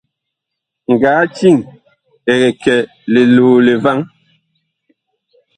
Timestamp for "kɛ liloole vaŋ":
2.63-3.99